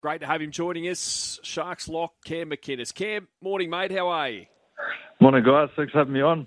[0.00, 1.38] Great to have him joining us.
[1.42, 2.94] Sharks lock Cam McInnes.
[2.94, 3.92] Cam, morning, mate.
[3.92, 4.46] How are you?
[5.20, 5.68] Morning, guys.
[5.76, 6.46] Thanks for having me on.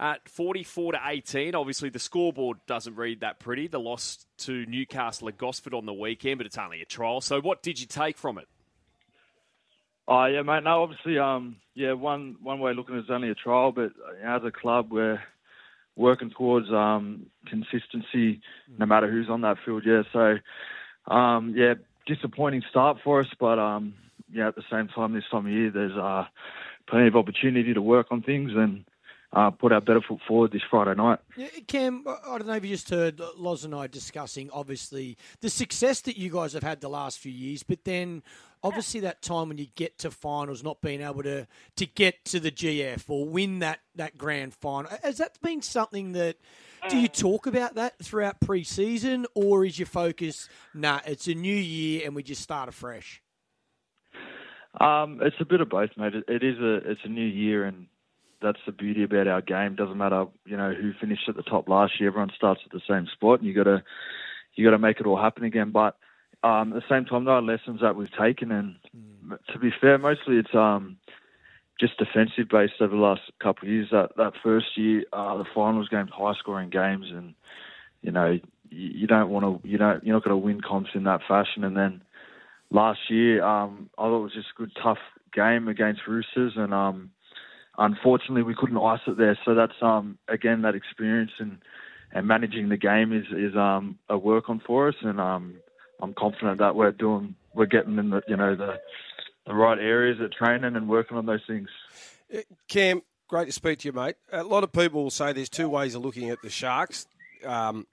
[0.00, 3.68] At 44 to 18, obviously the scoreboard doesn't read that pretty.
[3.68, 7.20] The loss to Newcastle at Gosford on the weekend, but it's only a trial.
[7.20, 8.48] So, what did you take from it?
[10.08, 10.64] Oh yeah, mate.
[10.64, 13.92] No, obviously, um, yeah, one one way of looking at it's only a trial, but
[14.22, 15.22] as a club, we're
[15.94, 18.40] working towards um, consistency,
[18.78, 19.84] no matter who's on that field.
[19.86, 21.74] Yeah, so um, yeah,
[22.06, 23.94] disappointing start for us, but um,
[24.32, 26.26] yeah, at the same time, this time of year, there's uh,
[26.86, 28.84] plenty of opportunity to work on things and
[29.32, 31.18] uh, put our better foot forward this Friday night.
[31.36, 35.50] Yeah, Cam, I don't know if you just heard Loz and I discussing obviously the
[35.50, 38.22] success that you guys have had the last few years, but then
[38.62, 41.46] obviously that time when you get to finals, not being able to
[41.76, 46.12] to get to the GF or win that that grand final, has that been something
[46.12, 46.36] that?
[46.88, 51.54] Do you talk about that throughout pre-season, or is your focus, nah, it's a new
[51.54, 53.22] year and we just start afresh?
[54.80, 56.14] Um, it's a bit of both, mate.
[56.14, 57.86] It, it is a it's a new year, and
[58.42, 59.76] that's the beauty about our game.
[59.76, 62.10] Doesn't matter, you know, who finished at the top last year.
[62.10, 63.82] Everyone starts at the same spot, and you got to
[64.54, 65.70] you got to make it all happen again.
[65.70, 65.96] But
[66.42, 69.38] um, at the same time, there are lessons that we've taken, and mm.
[69.52, 70.98] to be fair, mostly it's um,
[71.86, 73.88] just defensive based over the last couple of years.
[73.90, 77.34] That that first year, uh, the finals games, high scoring games, and
[78.02, 80.90] you know you, you don't want to you don't you're not going to win comps
[80.94, 81.64] in that fashion.
[81.64, 82.02] And then
[82.70, 84.98] last year, um, I thought it was just a good tough
[85.34, 87.10] game against Roosters, and um,
[87.76, 89.38] unfortunately we couldn't ice it there.
[89.44, 91.58] So that's um, again that experience and
[92.12, 95.56] and managing the game is is um, a work on for us, and um,
[96.00, 98.74] I'm confident that we're doing we're getting in the you know the
[99.46, 101.68] the right areas at training and working on those things.
[102.34, 104.16] Uh, Cam, great to speak to you, mate.
[104.32, 107.06] A lot of people will say there's two ways of looking at the Sharks.
[107.44, 107.86] Um,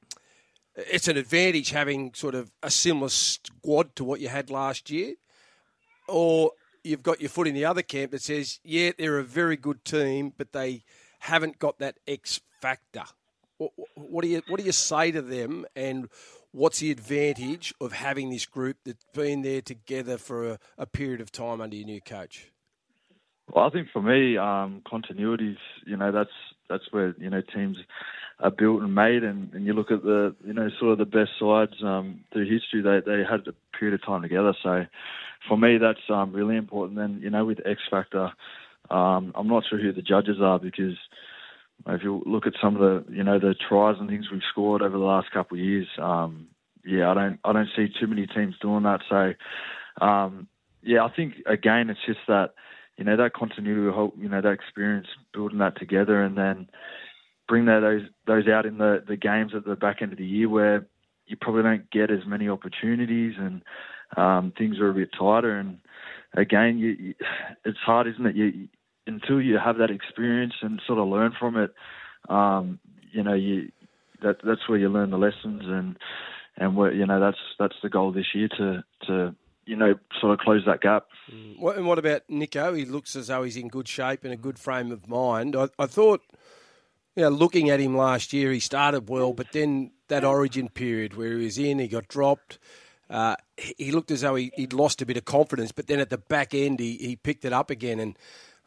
[0.75, 5.15] it's an advantage having sort of a similar squad to what you had last year,
[6.07, 6.51] or
[6.83, 9.83] you've got your foot in the other camp that says, yeah, they're a very good
[9.83, 10.83] team, but they
[11.19, 13.03] haven't got that X factor.
[13.57, 16.09] What, what do you what do you say to them, and
[16.51, 21.21] what's the advantage of having this group that's been there together for a, a period
[21.21, 22.51] of time under your new coach?
[23.53, 26.29] Well, I think for me, um, continuity you know, that's
[26.69, 27.77] that's where you know teams
[28.39, 31.05] are built and made, and, and you look at the you know sort of the
[31.05, 34.53] best sides um, through history, they they had a period of time together.
[34.63, 34.85] So
[35.47, 36.97] for me, that's um, really important.
[36.97, 38.31] Then you know with X Factor,
[38.89, 40.97] um, I'm not sure who the judges are because
[41.87, 44.81] if you look at some of the you know the tries and things we've scored
[44.81, 46.47] over the last couple of years, um,
[46.85, 49.01] yeah, I don't I don't see too many teams doing that.
[49.09, 50.47] So um,
[50.83, 52.53] yeah, I think again it's just that
[52.97, 56.67] you know that continuity, you know that experience, building that together, and then
[57.47, 60.25] bring that, those those out in the the games at the back end of the
[60.25, 60.87] year where
[61.25, 63.61] you probably don't get as many opportunities and
[64.17, 65.57] um, things are a bit tighter.
[65.57, 65.79] And
[66.35, 67.13] again, you, you,
[67.63, 68.35] it's hard, isn't it?
[68.35, 68.67] You
[69.07, 71.73] until you have that experience and sort of learn from it,
[72.29, 72.79] um,
[73.11, 73.71] you know, you
[74.21, 75.97] that that's where you learn the lessons and
[76.57, 79.35] and where you know that's that's the goal this year to to
[79.65, 81.07] you know sort of close that gap.
[81.31, 81.77] Mm.
[81.77, 82.73] And what about Nico?
[82.73, 85.55] He looks as though he's in good shape and a good frame of mind.
[85.55, 86.21] I, I thought,
[87.15, 91.15] you know, looking at him last year, he started well, but then that Origin period
[91.15, 92.59] where he was in, he got dropped.
[93.09, 96.09] Uh, he looked as though he, would lost a bit of confidence, but then at
[96.09, 98.17] the back end, he, he picked it up again and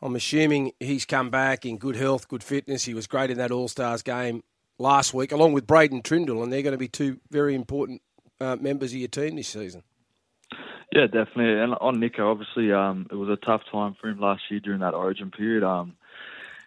[0.04, 2.84] I'm assuming he's come back in good health, good fitness.
[2.84, 4.44] He was great in that All Stars game
[4.78, 8.02] last week, along with Braydon Trindall, and they're going to be two very important
[8.38, 9.82] uh, members of your team this season.
[10.92, 11.58] Yeah, definitely.
[11.58, 14.80] And on Nico, obviously, um, it was a tough time for him last year during
[14.80, 15.64] that Origin period.
[15.64, 15.96] Um,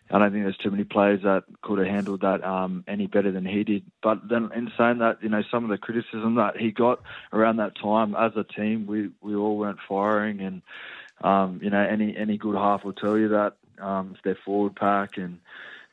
[0.10, 3.32] I don't think there's too many players that could have handled that um, any better
[3.32, 3.84] than he did.
[4.02, 7.58] But then, in saying that, you know, some of the criticism that he got around
[7.58, 10.64] that time as a team, we we all weren't firing, and
[11.22, 14.76] um, you know, any any good half will tell you that um, if their forward
[14.76, 15.40] pack and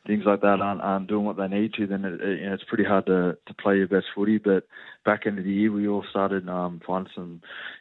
[0.07, 2.55] things like that aren't, aren't doing what they need to, then it, it, you know,
[2.55, 4.39] it's pretty hard to, to play your best footy.
[4.39, 4.67] But
[5.05, 7.41] back into the year, we all started um, finding some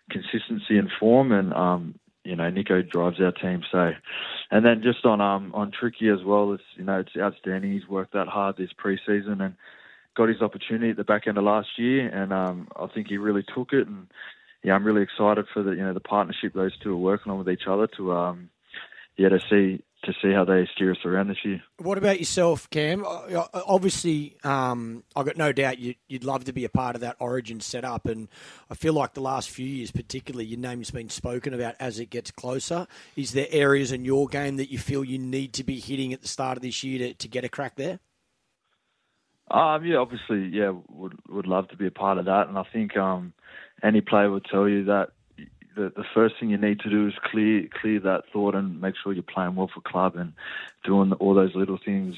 [0.09, 3.64] consistency and form, and um, you know, Nico drives our team.
[3.72, 3.91] So,
[4.52, 7.73] and then just on um on Tricky as well, it's you know it's outstanding.
[7.73, 9.56] He's worked that hard this preseason and
[10.16, 13.17] got his opportunity at the back end of last year, and um, I think he
[13.17, 14.08] really took it and
[14.64, 17.38] yeah, I'm really excited for the you know the partnership those two are working on
[17.38, 18.50] with each other to um
[19.18, 21.62] yeah to see to see how they steer us around this year.
[21.78, 23.06] What about yourself, Cam?
[23.06, 27.16] Obviously, um, I've got no doubt you, would love to be a part of that
[27.20, 28.28] Origin setup, and
[28.70, 32.10] I feel like the last few years, particularly, your name's been spoken about as it
[32.10, 32.88] gets closer.
[33.16, 36.22] Is there areas in your game that you feel you need to be hitting at
[36.22, 38.00] the start of this year to, to get a crack there?
[39.50, 42.64] Um, yeah, obviously, yeah, would would love to be a part of that, and I
[42.74, 43.34] think um,
[43.84, 45.09] any player would tell you that
[45.76, 48.96] the, the first thing you need to do is clear clear that thought and make
[49.02, 50.34] sure you're playing well for club and
[50.84, 52.16] doing all those little things,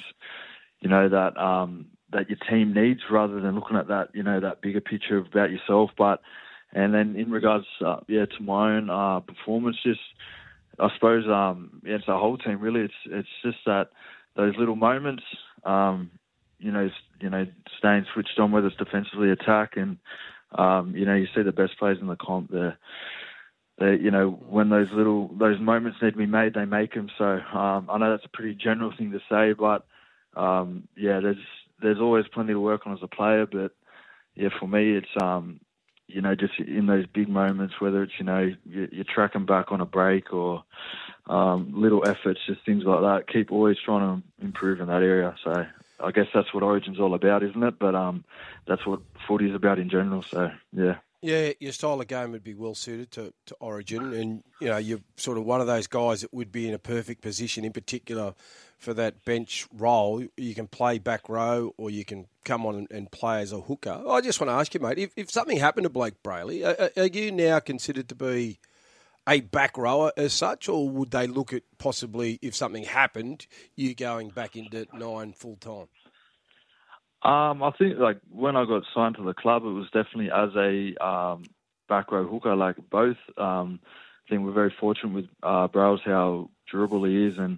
[0.82, 4.40] you know that um, that your team needs rather than looking at that you know
[4.40, 5.92] that bigger picture about yourself.
[5.98, 6.22] But
[6.74, 10.02] and then in regards uh, yeah to my own uh, performance, just
[10.80, 12.82] I suppose um, yeah, it's the whole team really.
[12.82, 13.90] It's it's just that
[14.36, 15.24] those little moments.
[15.64, 16.12] Um,
[16.58, 16.90] you know,
[17.20, 17.46] you know,
[17.78, 19.98] staying switched on whether it's defensively attack and
[20.58, 22.52] um, you know, you see the best players in the comp.
[22.52, 22.78] They're,
[23.78, 27.10] they, you know, when those little those moments need to be made, they make them.
[27.18, 29.86] So um, I know that's a pretty general thing to say, but
[30.36, 31.38] um, yeah, there's
[31.82, 33.46] there's always plenty to work on as a player.
[33.46, 33.72] But
[34.36, 35.60] yeah, for me, it's um,
[36.08, 39.82] you know, just in those big moments, whether it's you know you're tracking back on
[39.82, 40.64] a break or
[41.28, 43.34] um, little efforts, just things like that.
[43.34, 45.36] Keep always trying to improve in that area.
[45.44, 45.66] So
[46.00, 47.80] I guess that's what Origin's all about, isn't it?
[47.80, 48.24] But um,
[48.68, 50.24] that's what footy is about in general.
[50.24, 50.96] So yeah.
[51.22, 54.78] Yeah, your style of game would be well suited to, to Origin, and you know
[54.78, 57.74] you're sort of one of those guys that would be in a perfect position, in
[57.74, 58.36] particular
[58.78, 60.24] for that bench role.
[60.38, 64.04] You can play back row, or you can come on and play as a hooker.
[64.08, 66.92] I just want to ask you, mate, if, if something happened to Blake Brailey, are,
[66.96, 68.60] are you now considered to be
[69.28, 73.96] a back rower as such, or would they look at possibly if something happened, you
[73.96, 75.88] going back into nine full time?
[77.24, 80.50] Um, I think like when I got signed to the club, it was definitely as
[80.56, 81.44] a um,
[81.90, 82.56] back row hooker.
[82.56, 87.38] Like both, um, I think we're very fortunate with uh, Browse how durable he is,
[87.40, 87.58] and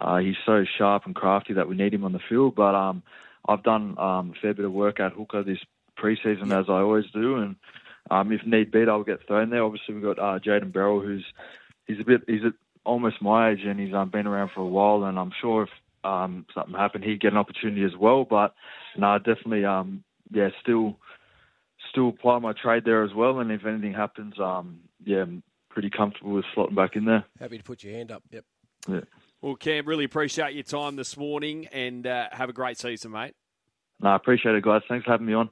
[0.00, 2.54] uh, he's so sharp and crafty that we need him on the field.
[2.54, 3.02] But um,
[3.48, 5.58] I've done um, a fair bit of work at hooker this
[5.98, 7.56] preseason, as I always do, and
[8.10, 9.64] um, if need be, I'll get thrown there.
[9.64, 11.24] Obviously, we've got uh, Jayden Berrell, who's
[11.86, 12.52] he's a bit he's a,
[12.84, 15.70] almost my age, and he's um, been around for a while, and I'm sure if
[16.04, 18.24] um, something happened, he'd get an opportunity as well.
[18.24, 18.54] But
[18.96, 20.96] no, definitely, um, yeah, still,
[21.90, 23.40] still apply my trade there as well.
[23.40, 27.24] And if anything happens, um, yeah, I'm pretty comfortable with slotting back in there.
[27.38, 28.22] Happy to put your hand up.
[28.30, 28.44] Yep.
[28.88, 29.00] Yeah.
[29.40, 33.34] Well, Cam, really appreciate your time this morning, and uh, have a great season, mate.
[34.00, 34.82] No, I appreciate it, guys.
[34.88, 35.46] Thanks for having me on.